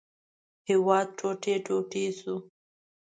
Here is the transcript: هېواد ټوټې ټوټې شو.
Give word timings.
هېواد 0.69 1.07
ټوټې 1.17 1.55
ټوټې 1.65 2.05
شو. 2.17 2.35